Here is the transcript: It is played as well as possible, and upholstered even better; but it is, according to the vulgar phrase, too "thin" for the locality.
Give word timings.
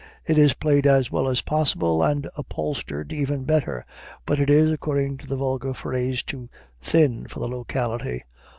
It 0.25 0.39
is 0.39 0.55
played 0.55 0.87
as 0.87 1.11
well 1.11 1.27
as 1.27 1.41
possible, 1.41 2.01
and 2.01 2.27
upholstered 2.35 3.13
even 3.13 3.43
better; 3.43 3.85
but 4.25 4.39
it 4.39 4.49
is, 4.49 4.71
according 4.71 5.17
to 5.17 5.27
the 5.27 5.37
vulgar 5.37 5.75
phrase, 5.75 6.23
too 6.23 6.49
"thin" 6.81 7.27
for 7.27 7.39
the 7.39 7.47
locality. 7.47 8.23